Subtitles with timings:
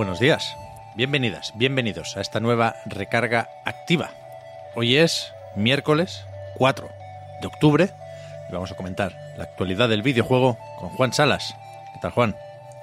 [0.00, 0.56] Buenos días,
[0.94, 4.08] bienvenidas, bienvenidos a esta nueva recarga activa.
[4.74, 6.24] Hoy es miércoles
[6.56, 6.88] 4
[7.42, 7.90] de octubre
[8.48, 11.54] y vamos a comentar la actualidad del videojuego con Juan Salas.
[11.92, 12.34] ¿Qué tal, Juan?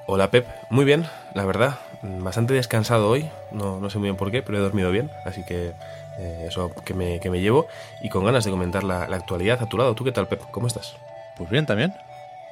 [0.05, 1.79] Hola Pep, muy bien, la verdad.
[2.03, 5.43] Bastante descansado hoy, no, no sé muy bien por qué, pero he dormido bien, así
[5.43, 5.73] que
[6.19, 7.65] eh, eso que me, que me llevo
[8.03, 9.95] y con ganas de comentar la, la actualidad a tu lado.
[9.95, 10.43] ¿Tú qué tal Pep?
[10.51, 10.95] ¿Cómo estás?
[11.35, 11.95] Pues bien, también.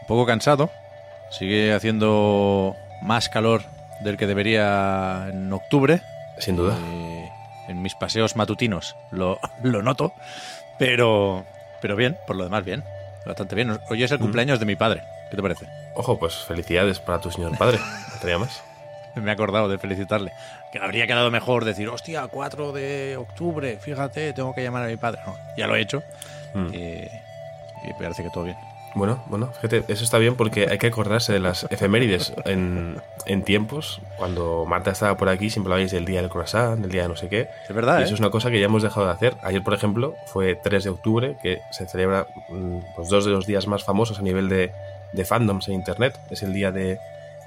[0.01, 0.71] Un poco cansado.
[1.29, 6.01] Sigue haciendo más calor del que debería en octubre.
[6.39, 6.77] Sin duda.
[6.77, 7.29] Eh,
[7.67, 10.13] en mis paseos matutinos lo, lo noto,
[10.77, 11.45] pero,
[11.81, 12.83] pero bien, por lo demás bien.
[13.25, 13.79] Bastante bien.
[13.89, 15.01] Hoy es el cumpleaños de mi padre.
[15.31, 15.67] ¿Qué te parece?
[15.95, 17.79] Ojo, pues felicidades para tu señor padre.
[18.21, 18.63] ¿Te más?
[19.15, 20.31] Me he acordado de felicitarle.
[20.71, 24.97] Que habría quedado mejor decir, hostia, 4 de octubre, fíjate, tengo que llamar a mi
[24.97, 25.21] padre.
[25.25, 26.03] No, ya lo he hecho.
[26.53, 26.73] Mm.
[26.73, 27.07] Y,
[27.89, 28.57] y parece que todo bien.
[28.95, 33.43] Bueno, bueno, fíjate, eso está bien porque hay que acordarse de las efemérides en, en
[33.43, 33.99] tiempos.
[34.17, 37.17] Cuando Marta estaba por aquí, siempre hablabais del día del croissant, del día de no
[37.17, 37.49] sé qué.
[37.67, 38.05] Es verdad, Y ¿eh?
[38.05, 39.35] eso es una cosa que ya hemos dejado de hacer.
[39.43, 43.45] Ayer, por ejemplo, fue 3 de octubre, que se celebra mm, pues, dos de los
[43.45, 44.71] días más famosos a nivel de,
[45.11, 46.17] de fandoms en internet.
[46.29, 46.97] Es el día de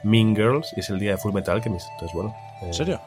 [0.02, 1.88] Mean Girls y es el día de Full Metal Alchemist.
[1.92, 2.36] Entonces, bueno.
[2.60, 3.00] eh, ¿En serio?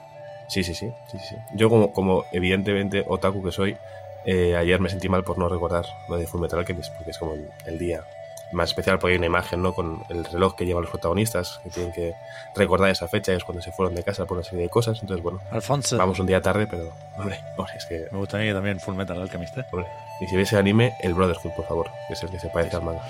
[0.47, 1.35] Sí, sí, sí, sí, sí.
[1.53, 3.77] Yo como, como evidentemente otaku que soy,
[4.25, 7.17] eh, ayer me sentí mal por no recordar lo de Full Metal Alchemist, porque es
[7.19, 8.03] como el, el día
[8.51, 9.73] más especial, porque hay una imagen, ¿no?
[9.73, 12.13] Con el reloj que llevan los protagonistas, que tienen que
[12.55, 14.99] recordar esa fecha, es cuando se fueron de casa por una serie de cosas.
[15.01, 15.97] Entonces, bueno, Alfonso.
[15.97, 19.57] vamos un día tarde, pero, hombre, hombre, es que, Me gustaría también Full Metal Alchemist.
[19.57, 19.65] ¿eh?
[19.71, 19.87] hombre.
[20.19, 22.75] Y si ves el anime, el Brotherhood, por favor, que es el que se parece
[22.75, 23.01] al manga.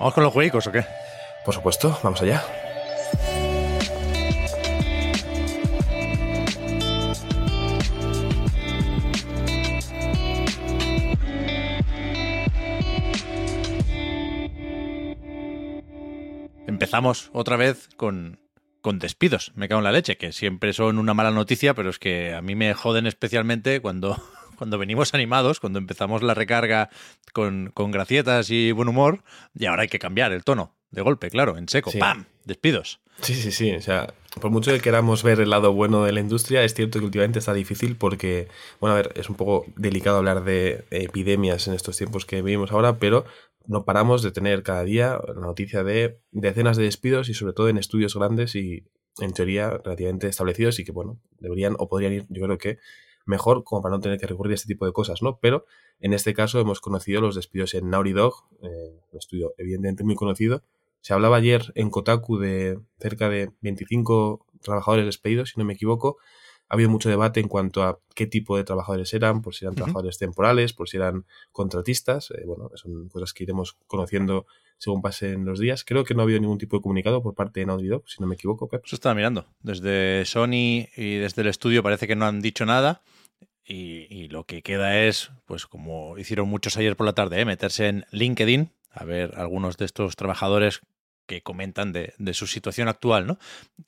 [0.00, 0.84] ¿Vamos con los juegos o qué?
[1.44, 2.44] Por supuesto, vamos allá.
[16.88, 18.40] Empezamos otra vez con,
[18.80, 19.52] con despidos.
[19.54, 22.40] Me cago en la leche, que siempre son una mala noticia, pero es que a
[22.40, 24.16] mí me joden especialmente cuando,
[24.56, 26.88] cuando venimos animados, cuando empezamos la recarga
[27.34, 29.22] con, con gracietas y buen humor,
[29.54, 30.76] y ahora hay que cambiar el tono.
[30.90, 31.90] De golpe, claro, en seco.
[31.90, 31.98] Sí.
[31.98, 32.24] ¡Pam!
[32.46, 33.00] Despidos.
[33.20, 33.72] Sí, sí, sí.
[33.72, 37.00] O sea, por mucho que queramos ver el lado bueno de la industria, es cierto
[37.00, 38.48] que últimamente está difícil porque,
[38.80, 42.72] bueno, a ver, es un poco delicado hablar de epidemias en estos tiempos que vivimos
[42.72, 43.26] ahora, pero
[43.68, 47.68] no paramos de tener cada día la noticia de decenas de despidos y sobre todo
[47.68, 48.84] en estudios grandes y
[49.20, 52.78] en teoría relativamente establecidos y que, bueno, deberían o podrían ir, yo creo que
[53.26, 55.38] mejor como para no tener que recurrir a este tipo de cosas, ¿no?
[55.38, 55.66] Pero
[56.00, 60.14] en este caso hemos conocido los despidos en Naughty Dog, eh, un estudio evidentemente muy
[60.14, 60.62] conocido,
[61.02, 66.16] se hablaba ayer en Kotaku de cerca de 25 trabajadores despedidos, si no me equivoco.
[66.68, 69.74] Ha habido mucho debate en cuanto a qué tipo de trabajadores eran, por si eran
[69.74, 72.30] trabajadores temporales, por si eran contratistas.
[72.32, 74.46] Eh, bueno, son cosas que iremos conociendo
[74.76, 75.84] según pasen los días.
[75.84, 78.20] Creo que no ha habido ningún tipo de comunicado por parte de Naughty Dog, si
[78.20, 78.84] no me equivoco, Pep.
[78.84, 79.46] Eso estaba mirando.
[79.60, 83.02] Desde Sony y desde el estudio parece que no han dicho nada.
[83.64, 87.44] Y, y lo que queda es, pues como hicieron muchos ayer por la tarde, ¿eh?
[87.44, 90.80] meterse en LinkedIn a ver algunos de estos trabajadores
[91.28, 93.38] que comentan de, de su situación actual, ¿no?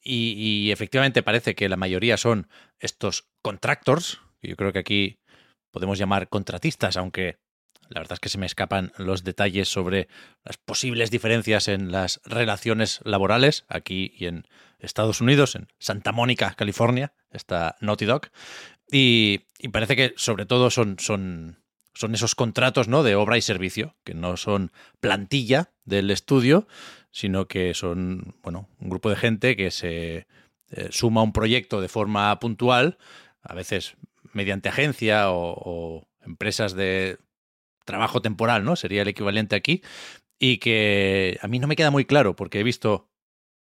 [0.04, 5.18] Y, efectivamente parece que la mayoría son estos contractors, que yo creo que aquí
[5.72, 7.38] podemos llamar contratistas, aunque
[7.88, 10.06] la verdad es que se me escapan los detalles sobre
[10.44, 14.46] las posibles diferencias en las relaciones laborales aquí y en
[14.78, 18.28] Estados Unidos, en Santa Mónica, California, está Naughty Dog.
[18.92, 21.64] Y, y parece que sobre todo son, son,
[21.94, 23.02] son esos contratos ¿no?
[23.02, 26.66] de obra y servicio, que no son plantilla del estudio,
[27.10, 30.26] sino que son bueno, un grupo de gente que se
[30.70, 32.96] eh, suma a un proyecto de forma puntual,
[33.42, 33.96] a veces
[34.32, 37.18] mediante agencia o, empresas de
[37.84, 38.76] trabajo temporal, ¿no?
[38.76, 39.82] Sería el equivalente aquí.
[40.38, 43.10] Y que a mí no me queda muy claro, porque he visto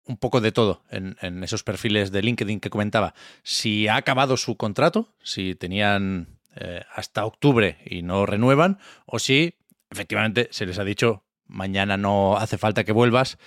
[0.05, 3.15] un poco de todo en, en esos perfiles de LinkedIn que comentaba.
[3.43, 9.55] Si ha acabado su contrato, si tenían eh, hasta octubre y no renuevan, o si
[9.91, 13.39] efectivamente se les ha dicho mañana no hace falta que vuelvas.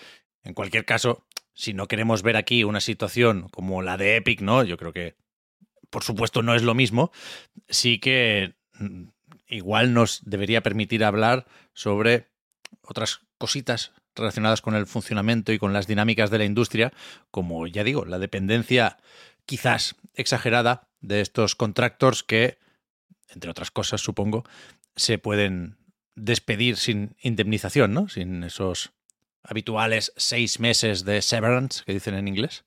[0.44, 4.64] En cualquier caso, si no queremos ver aquí una situación como la de Epic, ¿no?
[4.64, 5.16] Yo creo que,
[5.90, 7.12] por supuesto, no es lo mismo.
[7.70, 9.04] Sí que mm,
[9.48, 12.28] igual nos debería permitir hablar sobre
[12.82, 16.92] otras cositas relacionadas con el funcionamiento y con las dinámicas de la industria,
[17.30, 18.98] como ya digo, la dependencia
[19.46, 22.60] quizás exagerada de estos contractors que,
[23.30, 24.44] entre otras cosas, supongo,
[24.96, 25.78] se pueden
[26.16, 28.10] despedir sin indemnización, ¿no?
[28.10, 28.92] Sin esos
[29.44, 32.64] habituales seis meses de severance que dicen en inglés.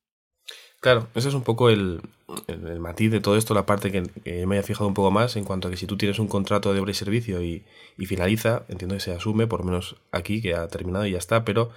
[0.80, 2.02] Claro, ese es un poco el,
[2.46, 5.44] el, matiz de todo esto, la parte que, me haya fijado un poco más en
[5.44, 7.64] cuanto a que si tú tienes un contrato de obra y servicio y,
[7.96, 11.18] y, finaliza, entiendo que se asume, por lo menos aquí, que ha terminado y ya
[11.18, 11.70] está, pero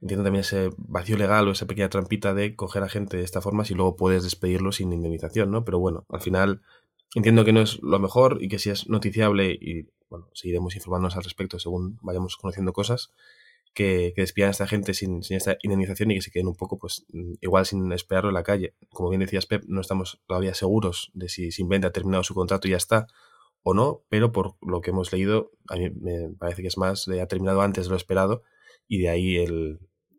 [0.00, 3.42] entiendo también ese vacío legal o esa pequeña trampita de coger a gente de esta
[3.42, 5.64] forma si luego puedes despedirlo sin indemnización, ¿no?
[5.66, 6.62] Pero bueno, al final
[7.14, 11.16] entiendo que no es lo mejor y que si es noticiable y bueno, seguiremos informándonos
[11.16, 13.12] al respecto según vayamos conociendo cosas
[13.74, 17.06] que, despidan a esta gente sin, esta indemnización y que se queden un poco, pues,
[17.12, 18.74] mm, igual sin esperarlo en la calle.
[18.90, 22.66] Como bien decías, Pep, no estamos todavía seguros de si Sinvente ha terminado su contrato
[22.66, 23.06] y ya está
[23.62, 27.06] o no, pero por lo que hemos leído, a mí me parece que es más,
[27.08, 28.42] ha terminado antes de lo esperado
[28.88, 29.78] y de ahí el,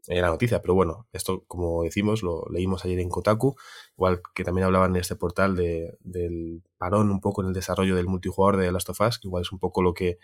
[0.10, 0.62] la noticia.
[0.62, 3.56] Pero bueno, esto, como decimos, lo leímos ayer en Kotaku,
[3.96, 7.96] igual que también hablaban en este portal de, del parón un poco en el desarrollo
[7.96, 10.18] del multijugador de Last of Us, que igual es un poco lo que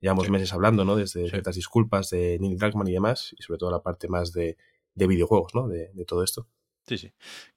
[0.00, 0.96] llevamos meses hablando, ¿no?
[0.96, 4.56] Desde ciertas disculpas de Neil Druckmann y demás, y sobre todo la parte más de,
[4.94, 5.68] videojuegos, ¿no?
[5.68, 6.48] De, todo esto.
[6.86, 7.12] Sí, sí.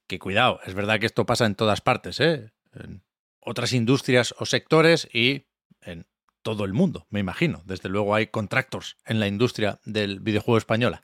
[0.06, 2.52] Que cuidado, es verdad que esto pasa en todas partes, ¿eh?
[2.72, 3.02] En
[3.40, 5.46] otras industrias o sectores y
[5.80, 6.06] en
[6.46, 7.60] todo el mundo, me imagino.
[7.64, 11.02] Desde luego hay contractors en la industria del videojuego española,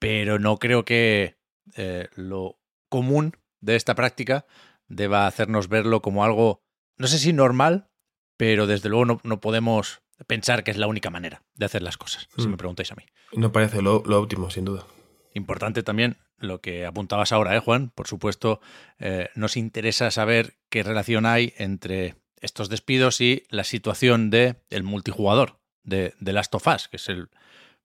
[0.00, 1.36] pero no creo que
[1.76, 2.58] eh, lo
[2.88, 4.44] común de esta práctica
[4.88, 6.64] deba hacernos verlo como algo,
[6.96, 7.90] no sé si normal,
[8.36, 11.96] pero desde luego no, no podemos pensar que es la única manera de hacer las
[11.96, 12.58] cosas, si me mm.
[12.58, 13.04] preguntáis a mí.
[13.34, 14.84] No parece lo, óptimo, sin duda.
[15.32, 17.90] Importante también lo que apuntabas ahora, ¿eh, Juan?
[17.90, 18.60] Por supuesto,
[18.98, 24.82] eh, nos interesa saber qué relación hay entre estos despidos y la situación del el
[24.82, 27.30] multijugador de, de Last of Us, que es el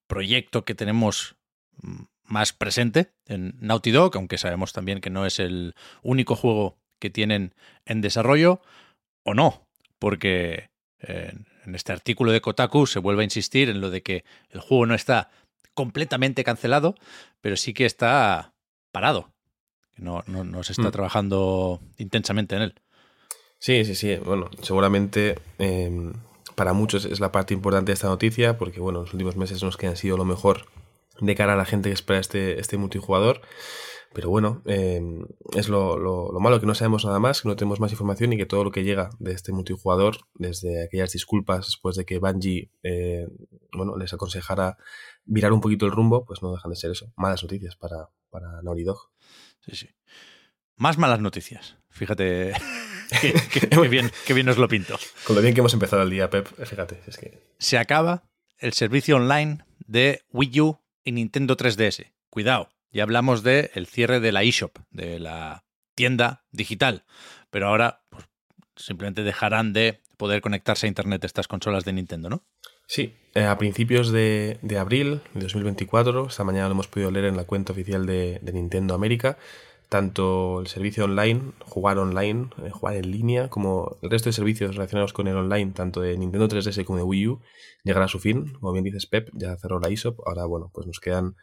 [0.07, 1.36] proyecto que tenemos
[1.81, 6.77] mm, más presente en Naughty Dog, aunque sabemos también que no es el único juego
[7.00, 7.54] que tienen
[7.86, 8.62] en desarrollo,
[9.24, 9.68] o no,
[10.00, 10.69] porque
[11.00, 11.33] eh,
[11.65, 14.86] en este artículo de Kotaku se vuelve a insistir en lo de que el juego
[14.86, 15.30] no está
[15.74, 16.95] completamente cancelado,
[17.42, 18.53] pero sí que está
[18.92, 19.31] parado.
[19.95, 20.92] No, no, se está mm.
[20.92, 22.75] trabajando intensamente en él.
[23.59, 24.15] Sí, sí, sí.
[24.18, 26.13] Bueno, seguramente em,
[26.56, 29.77] para muchos es la parte importante de esta noticia, porque bueno, los últimos meses nos
[29.77, 30.65] que han sido lo mejor
[31.19, 33.42] de cara a la gente que espera este, este multijugador.
[34.13, 35.25] Pero bueno, em,
[35.56, 38.45] es lo, malo que no sabemos nada más, que no tenemos más información y que
[38.45, 43.27] todo lo que llega de este multijugador, desde aquellas disculpas después de que Bungie eh,
[43.74, 44.77] bueno, les aconsejara
[45.25, 47.12] mirar un poquito el rumbo, pues no dejan de ser eso.
[47.18, 48.86] Malas noticias para, para Naughty.
[49.60, 49.89] Sí, sí.
[50.77, 51.77] Más malas noticias.
[51.89, 52.53] Fíjate
[53.51, 54.98] qué, bien, qué bien nos lo pinto.
[55.24, 57.01] Con lo bien que hemos empezado el día, Pep, fíjate.
[57.07, 57.39] Es que...
[57.59, 58.24] Se acaba
[58.59, 62.12] el servicio online de Wii U y Nintendo 3DS.
[62.30, 65.65] Cuidado, ya hablamos del el cierre de la eShop, de la
[65.95, 67.06] tienda digital,
[67.50, 68.25] pero ahora pues,
[68.75, 72.44] simplemente dejarán de poder conectarse a Internet estas consolas de Nintendo, ¿no?
[72.88, 77.36] Sí, eh, a principios de, abril de 2024, esta mañana lo hemos podido leer en
[77.36, 79.38] la cuenta oficial de, Nintendo América,
[79.89, 84.75] tanto el servicio online, jugar online, eh, jugar en línea, como el resto de servicios
[84.75, 87.42] relacionados con el online, tanto de Nintendo 3DS como de Wii U,
[87.84, 88.54] llegará a su fin.
[88.54, 91.36] Como bien dices Pep, ya cerró la eShop, ahora bueno, pues nos quedan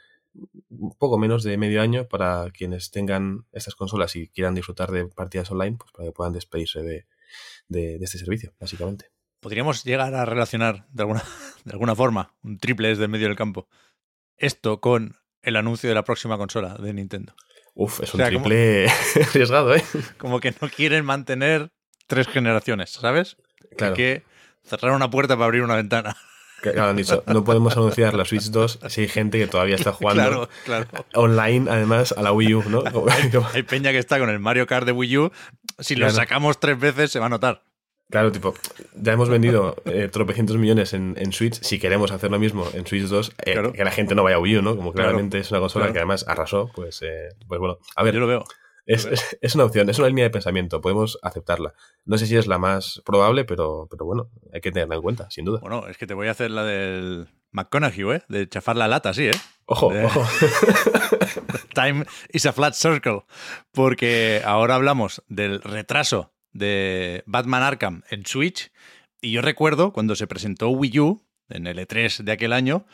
[0.70, 5.06] un poco menos de medio año para quienes tengan estas consolas y quieran disfrutar de
[5.06, 7.06] partidas online, pues para que puedan despedirse de,
[8.03, 9.06] este servicio, básicamente.
[9.41, 11.22] Podríamos llegar a relacionar de alguna,
[11.65, 13.69] de alguna forma un triple desde el medio del campo
[14.36, 17.34] esto con el anuncio de la próxima consola de Nintendo.
[17.74, 18.88] Uf, es un triple
[19.28, 19.84] arriesgado, ¿eh?
[20.19, 21.70] Como que no quieren mantener
[22.06, 23.36] tres generaciones, ¿sabes?
[23.76, 23.93] Claro.
[23.93, 24.22] Hay que
[24.64, 26.16] cerrar una puerta para abrir una ventana
[26.70, 30.48] han dicho, no podemos anunciar la Switch 2 si hay gente que todavía está jugando
[31.14, 32.82] online, además, a la Wii U, ¿no?
[33.52, 35.32] Hay, peña que está con el Mario Kart de Wii U.
[35.78, 37.62] Si lo sacamos tres veces, se va a notar.
[38.11, 38.55] Claro, tipo,
[38.94, 41.61] ya hemos vendido eh, tropecientos millones en, Switch.
[41.63, 44.41] Si queremos hacer lo mismo en Switch 2, eh, que la gente no vaya a
[44.41, 44.77] Wii U, ¿no?
[44.77, 47.79] Como claramente es una consola que además arrasó, pues, eh, pues bueno.
[47.96, 48.44] A ver, yo lo veo.
[48.87, 51.73] Es, una opción, es una línea de pensamiento, podemos aceptarla.
[52.05, 55.31] No sé si es la más probable, pero, pero bueno, hay que tenerla en cuenta,
[55.31, 55.61] sin duda.
[55.61, 58.23] Bueno, es que te voy a hacer la del McConaughey, ¿eh?
[58.29, 59.41] De chafar la lata, sí, ¿eh?
[59.65, 60.23] Ojo, ojo.
[61.75, 63.23] Time is a flat circle.
[63.73, 68.73] Porque ahora hablamos del retraso de Batman Arkham en Switch.
[69.20, 72.87] Y yo recuerdo cuando se presentó Wii U, en el E3 de aquel año,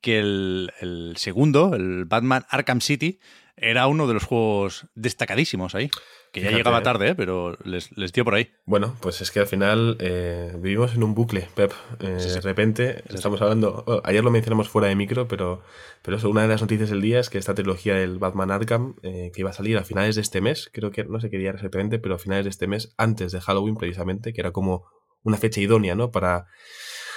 [0.00, 3.18] que el, el segundo, el Batman Arkham City,
[3.56, 5.90] era uno de los juegos destacadísimos ahí.
[6.36, 6.82] Que ya Fíjate, llegaba ¿eh?
[6.82, 7.14] tarde, ¿eh?
[7.14, 8.50] pero les, les dio por ahí.
[8.66, 11.72] Bueno, pues es que al final eh, vivimos en un bucle, Pep.
[12.00, 12.34] Eh, Sí, sí.
[12.34, 15.62] De repente estamos hablando, bueno, ayer lo mencionamos fuera de micro, pero,
[16.02, 18.96] pero eso, una de las noticias del día es que esta trilogía del Batman Arkham,
[19.02, 21.38] eh, que iba a salir a finales de este mes, creo que no sé qué
[21.38, 24.84] día exactamente, pero a finales de este mes, antes de Halloween precisamente, que era como
[25.22, 26.10] una fecha idónea, ¿no?
[26.10, 26.48] Para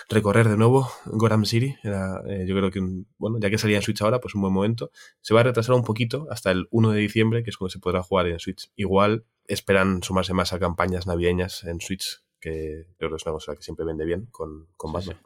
[0.09, 1.75] recorrer de nuevo Gotham City.
[1.83, 4.41] Era, eh, yo creo que, un- bueno, ya que salía en Switch ahora, pues un
[4.41, 4.91] buen momento.
[5.21, 7.79] Se va a retrasar un poquito hasta el 1 de diciembre, que es cuando se
[7.79, 8.71] podrá jugar en Switch.
[8.75, 13.55] Igual esperan sumarse más a campañas navideñas en Switch, que creo que es una cosa
[13.55, 15.23] que siempre vende bien con, con Sí, Batman.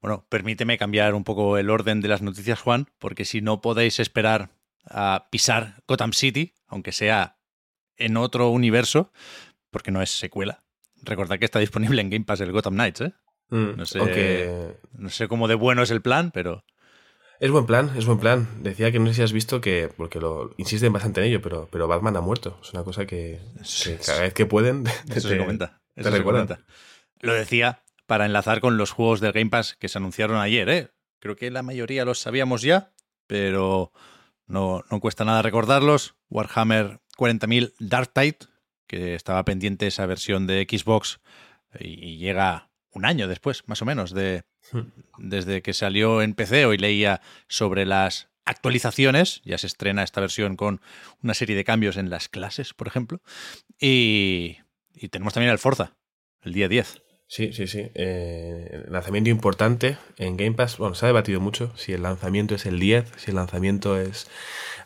[0.00, 3.98] Bueno, permíteme cambiar un poco el orden de las noticias, Juan, porque si no podéis
[4.00, 4.50] esperar
[4.84, 7.38] a pisar Gotham City, aunque sea
[7.96, 9.12] en otro universo,
[9.70, 10.64] porque no es secuela.
[11.02, 13.12] Recordad que está disponible en Game Pass el Gotham Knights, ¿eh?
[13.50, 16.64] Mm, No sé- Aunque No sé cómo de bueno es el plan, pero
[17.40, 18.48] es buen plan, es buen plan.
[18.62, 21.68] Decía que no sé si has visto que, porque lo insisten bastante en ello, pero,
[21.70, 22.58] pero Batman ha muerto.
[22.62, 23.40] Es una cosa que,
[23.84, 25.80] que cada vez que pueden te, eso se comenta.
[25.94, 26.46] te eso se recuerdan.
[26.48, 26.66] comenta.
[27.20, 30.88] Lo decía para enlazar con los juegos de Game Pass que se anunciaron ayer, ¿eh?
[31.20, 32.92] Creo que la mayoría los sabíamos ya,
[33.26, 33.92] pero
[34.46, 36.16] no, no cuesta nada recordarlos.
[36.30, 38.38] Warhammer 40.000 Dark Tide,
[38.86, 41.20] que estaba pendiente esa versión de Xbox
[41.78, 42.67] y, y llega
[42.98, 44.42] un año después, más o menos, de
[45.18, 46.66] desde que salió en PC.
[46.66, 49.40] Hoy leía sobre las actualizaciones.
[49.44, 50.80] Ya se estrena esta versión con
[51.22, 53.22] una serie de cambios en las clases, por ejemplo.
[53.80, 54.58] Y,
[54.94, 55.96] y tenemos también el Forza,
[56.42, 57.02] el día 10.
[57.30, 57.90] Sí, sí, sí.
[57.94, 60.78] Eh, lanzamiento importante en Game Pass.
[60.78, 64.28] Bueno, se ha debatido mucho si el lanzamiento es el 10, si el lanzamiento es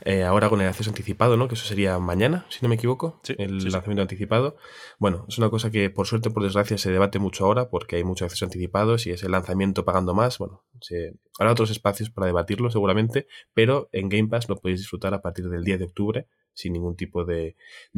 [0.04, 1.46] eh, ahora con el acceso anticipado, ¿no?
[1.46, 3.20] Que eso sería mañana, si no me equivoco.
[3.22, 3.70] Sí, el sí, sí.
[3.70, 4.56] lanzamiento anticipado.
[4.98, 8.02] Bueno, es una cosa que por suerte, por desgracia, se debate mucho ahora porque hay
[8.04, 8.98] mucho acceso anticipado.
[8.98, 13.88] Si es el lanzamiento pagando más, bueno, se- habrá otros espacios para debatirlo seguramente, pero
[13.92, 17.24] en Game Pass lo podéis disfrutar a partir del 10 de octubre sin ningún tipo
[17.24, 17.56] de,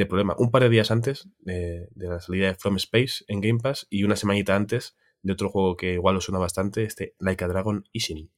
[0.08, 0.34] problema.
[0.38, 3.86] Un par de días antes de, de la salida de From Space en Game Pass
[3.90, 7.48] y una semanita antes de otro juego que igual os suena bastante, este Like a
[7.48, 8.30] Dragon Ishin.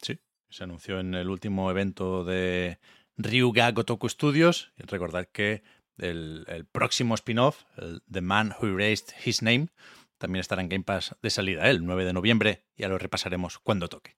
[0.00, 0.18] Sí,
[0.50, 2.78] se anunció en el último evento de
[3.16, 4.72] Ryuga Gotoku Studios.
[4.76, 5.62] Recordad que
[5.98, 7.64] el, el próximo spin-off,
[8.10, 9.68] The Man Who Erased His Name,
[10.18, 11.70] también estará en Game Pass de salida ¿eh?
[11.70, 12.64] el 9 de noviembre.
[12.76, 14.16] Ya lo repasaremos cuando toque.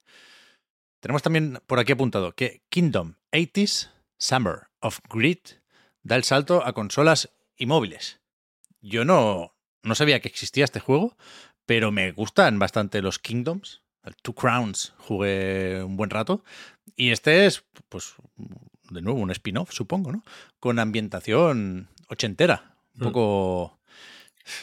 [1.01, 5.39] Tenemos también por aquí apuntado que Kingdom 80s Summer of Greed
[6.03, 8.21] da el salto a consolas y móviles.
[8.81, 11.17] Yo no, no sabía que existía este juego,
[11.67, 13.81] pero me gustan bastante los Kingdoms.
[14.05, 16.45] El Two Crowns jugué un buen rato.
[16.95, 18.15] Y este es, pues,
[18.91, 20.23] de nuevo, un spin-off, supongo, ¿no?
[20.61, 22.77] Con ambientación ochentera.
[22.97, 23.05] Un Mm.
[23.05, 23.81] poco.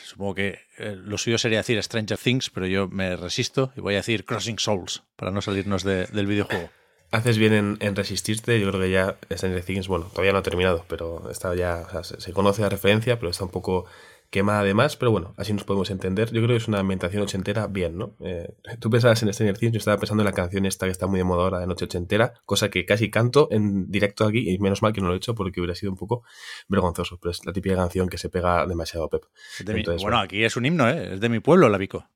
[0.05, 3.95] Supongo que eh, lo suyo sería decir Stranger Things, pero yo me resisto y voy
[3.95, 6.69] a decir Crossing Souls para no salirnos de- del videojuego.
[7.12, 10.44] Haces bien en, en resistirte, yo creo que ya Stranger Things, bueno, todavía no ha
[10.44, 13.86] terminado, pero está ya, o sea, se, se conoce la referencia, pero está un poco
[14.30, 16.27] quemada además, pero bueno, así nos podemos entender.
[16.32, 18.15] Yo creo que es una ambientación ochentera bien, ¿no?
[18.22, 21.06] Eh, tú pensabas en Stranger Things, yo estaba pensando en la canción esta que está
[21.06, 24.58] muy de moda ahora de Noche Ochentera, cosa que casi canto en directo aquí, y
[24.60, 26.24] menos mal que no lo he hecho porque hubiera sido un poco
[26.70, 29.24] vergonzoso, pero es la típica canción que se pega demasiado a Pep.
[29.68, 30.20] Mi- bueno.
[30.20, 31.15] aquí es un himno, ¿eh?
[31.15, 32.08] Es de mi pueblo, la Vico.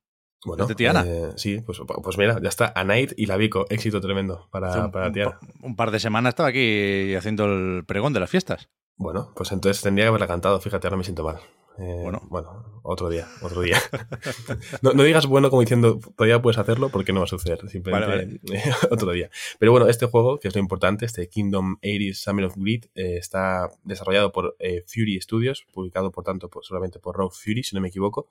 [0.45, 1.03] Bueno, ¿Es de Tiana?
[1.05, 4.85] eh, sí, pues, pues mira, ya está, A Night y la Vico, éxito tremendo para,
[4.85, 5.39] un, para Tiana.
[5.61, 8.69] un par de semanas estaba aquí haciendo el pregón de las fiestas.
[8.97, 11.37] Bueno, pues entonces tendría que haberla cantado, fíjate, ahora me siento mal.
[11.77, 12.21] Eh, Bueno.
[12.29, 12.79] bueno.
[12.83, 13.77] otro día, otro día.
[14.81, 18.39] no, no digas bueno como diciendo todavía puedes hacerlo porque no va a suceder, simplemente
[18.91, 19.29] otro día.
[19.59, 23.17] Pero bueno, este juego, que es lo importante, este Kingdom 80 Summer of Greed, eh,
[23.17, 27.75] está desarrollado por eh, Fury Studios, publicado por tanto por- solamente por Rogue Fury, si
[27.75, 28.29] no me equivoco,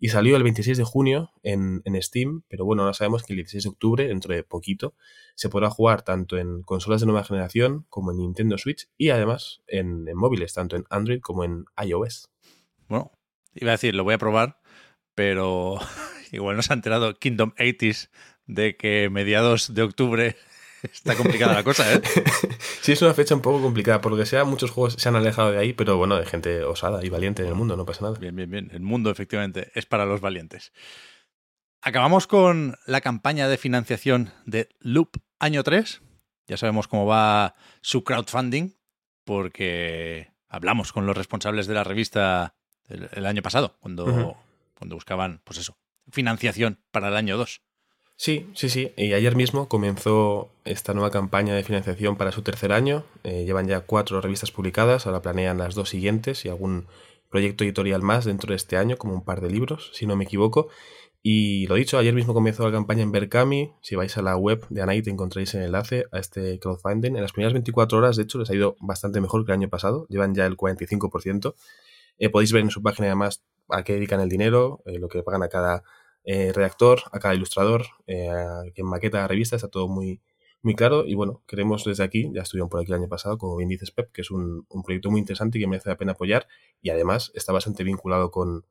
[0.00, 3.36] y salió el 26 de junio en, en Steam, pero bueno, ahora sabemos que el
[3.36, 4.94] 16 de octubre, dentro de poquito,
[5.34, 9.60] se podrá jugar tanto en consolas de nueva generación como en Nintendo Switch y además
[9.66, 12.30] en, en móviles, tanto en Android como en iOS.
[12.88, 13.12] Bueno,
[13.54, 14.58] iba a decir, lo voy a probar,
[15.14, 15.78] pero
[16.32, 18.08] igual no se ha enterado Kingdom 80s
[18.46, 20.36] de que mediados de octubre
[20.92, 22.00] está complicada la cosa, ¿eh?
[22.80, 25.16] Sí, es una fecha un poco complicada, por lo que sea, muchos juegos se han
[25.16, 28.02] alejado de ahí, pero bueno, hay gente osada y valiente en el mundo, no pasa
[28.02, 28.18] nada.
[28.18, 28.70] Bien, bien, bien.
[28.72, 30.72] El mundo, efectivamente, es para los valientes.
[31.82, 36.02] Acabamos con la campaña de financiación de Loop Año 3.
[36.46, 38.74] Ya sabemos cómo va su crowdfunding,
[39.24, 42.54] porque hablamos con los responsables de la revista
[42.88, 44.36] el, el año pasado, cuando,
[44.74, 45.78] cuando buscaban, pues eso,
[46.10, 47.62] financiación para el año 2.
[48.22, 48.92] Sí, sí, sí.
[48.98, 53.02] Y ayer mismo comenzó esta nueva campaña de financiación para su tercer año.
[53.24, 56.86] Eh, llevan ya cuatro revistas publicadas, ahora planean las dos siguientes y algún
[57.30, 60.24] proyecto editorial más dentro de este año, como un par de libros, si no me
[60.24, 60.68] equivoco.
[61.22, 63.72] Y lo dicho, ayer mismo comenzó la campaña en Berkami.
[63.80, 67.16] Si vais a la web de Anite encontráis el enlace a este crowdfunding.
[67.16, 69.70] En las primeras 24 horas, de hecho, les ha ido bastante mejor que el año
[69.70, 70.04] pasado.
[70.10, 71.54] Llevan ya el 45%.
[72.18, 75.22] Eh, podéis ver en su página además a qué dedican el dinero, eh, lo que
[75.22, 75.84] pagan a cada
[76.24, 79.56] eh, redactor, a cada ilustrador, quien maqueta la revista.
[79.56, 80.20] Está todo muy,
[80.62, 81.06] muy claro.
[81.06, 83.90] Y bueno, queremos desde aquí, ya estuvieron por aquí el año pasado, como bien dices
[83.90, 86.46] Pep, que es un, proyecto muy interesante y que merece la pena apoyar.
[86.82, 88.64] Y además está bastante vinculado con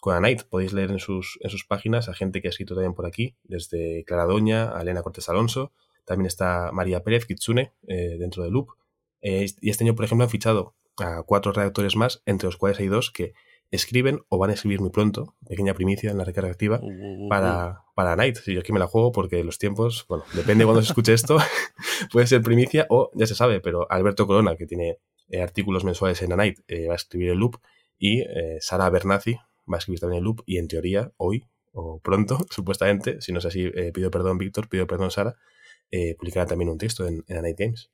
[0.00, 0.22] con.
[0.50, 3.36] Podéis leer en sus, en sus páginas a gente que ha escrito también por aquí,
[3.44, 5.72] desde Clara Doña a Elena Cortés Alonso.
[6.04, 8.68] También está María Pérez Kitsune eh, dentro de Loop.
[9.20, 12.78] Eh, y este año, por ejemplo, han fichado a cuatro redactores más, entre los cuales
[12.78, 13.34] hay dos que
[13.70, 17.26] escriben o van a escribir muy pronto, pequeña primicia en la recarga activa, uh, uh,
[17.26, 18.36] uh, para, para Night.
[18.36, 21.12] Si yo aquí me la juego porque los tiempos, bueno, depende de cuando se escuche
[21.12, 21.38] esto,
[22.12, 26.22] puede ser primicia o ya se sabe, pero Alberto Corona, que tiene eh, artículos mensuales
[26.22, 27.56] en A Night, va a escribir el loop,
[27.98, 28.22] y
[28.60, 29.38] Sara Bernazzi,
[29.70, 33.38] va a escribir también el loop y en teoría hoy o pronto, supuestamente, si no
[33.38, 35.36] es así, eh, pido perdón Víctor, pido perdón Sara,
[35.90, 37.90] eh, publicará también un texto en, en Night Games.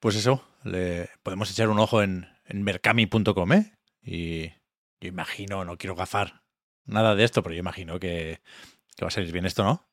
[0.00, 3.72] Pues eso, le podemos echar un ojo en, en mercami.com, ¿eh?
[4.02, 4.52] Y
[5.00, 6.42] yo imagino, no quiero gafar
[6.84, 8.40] nada de esto, pero yo imagino que,
[8.96, 9.86] que va a salir bien esto, ¿no?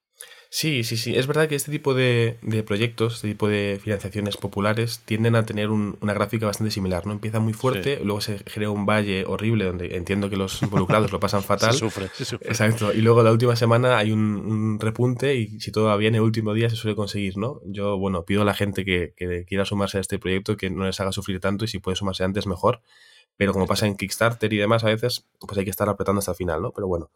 [0.55, 1.15] Sí, sí, sí.
[1.15, 5.72] Es verdad que este tipo de, proyectos, este tipo de financiaciones populares tienden a tener
[5.72, 7.13] una gráfica bastante similar, ¿no?
[7.13, 11.19] Empieza muy fuerte, luego se crea un valle horrible donde entiendo que los involucrados lo
[11.19, 11.74] pasan fatal.
[11.74, 12.48] se sufre, se sufre.
[12.48, 12.93] Exacto.
[12.93, 16.53] Y luego la última semana hay un, repunte y si todo va bien, el último
[16.53, 17.60] día se suele conseguir, ¿no?
[17.65, 19.15] Yo, bueno, pido a la gente que,
[19.48, 22.24] quiera sumarse a este proyecto que no les haga sufrir tanto y si puede sumarse
[22.24, 22.83] antes, mejor
[23.38, 26.32] pero como pasa en Kickstarter y demás a veces, pues hay que estar apretando hasta
[26.32, 26.72] el final, ¿no?
[26.72, 27.12] Pero bueno,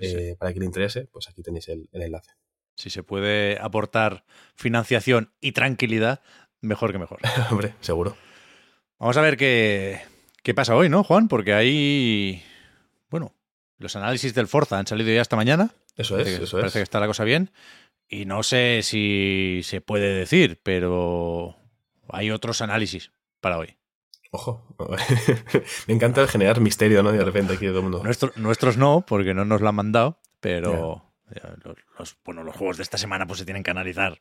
[0.00, 2.32] eh, para que le interese, pues aquí tenéis el enlace
[2.74, 4.24] si se puede aportar
[4.54, 6.20] financiación y tranquilidad,
[6.60, 7.20] mejor que mejor.
[7.50, 8.16] Hombre, seguro.
[8.98, 10.00] Vamos a ver qué,
[10.42, 11.28] qué pasa hoy, ¿no, Juan?
[11.28, 12.42] Porque hay,
[13.10, 13.34] bueno,
[13.78, 15.74] los análisis del Forza han salido ya esta mañana.
[15.96, 16.62] Eso es, eso es.
[16.62, 17.50] Parece que está la cosa bien.
[18.08, 21.56] Y no sé si se puede decir, pero
[22.08, 23.10] hay otros análisis
[23.40, 23.76] para hoy.
[24.34, 24.66] Ojo,
[25.86, 27.12] me encanta generar misterio, ¿no?
[27.12, 28.02] De repente aquí todo el mundo.
[28.36, 31.12] nuestros no, porque no nos lo han mandado, pero,
[31.98, 34.18] los, bueno, los juegos de esta semana pues se tienen que analizar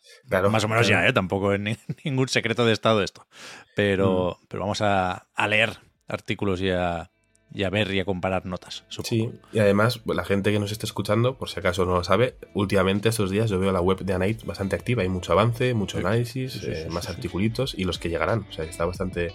[0.49, 1.13] más o menos ya, ¿eh?
[1.13, 1.61] tampoco es
[2.03, 3.25] ningún secreto de estado esto.
[3.73, 4.45] Pero, mm.
[4.49, 5.77] pero vamos a, leer
[6.09, 7.09] artículos y a,
[7.71, 8.83] ver y a comparar notas.
[8.89, 12.35] Sí, y además la gente que nos está escuchando, por si acaso no lo sabe,
[12.53, 16.00] últimamente estos días yo veo la web de Anite bastante activa, hay mucho avance, mucho
[16.00, 19.33] análisis, eh, más articulitos y los que llegarán, o sea que está bastante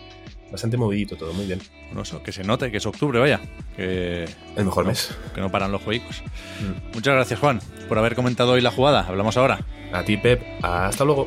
[0.50, 1.60] bastante movidito todo, muy bien.
[1.86, 3.40] Bueno, eso, que se note que es octubre, vaya.
[3.76, 5.16] Que el mejor mes.
[5.34, 6.22] Que no paran los juegos.
[6.60, 6.94] Mm.
[6.94, 9.06] Muchas gracias, Juan, por haber comentado hoy la jugada.
[9.06, 9.60] Hablamos ahora.
[9.92, 10.42] A ti, Pep.
[10.62, 11.26] Hasta luego.